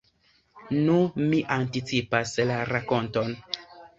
Nu, 0.85 0.95
mi 1.33 1.41
anticipas 1.57 2.33
la 2.53 2.57
rakonton. 2.73 3.37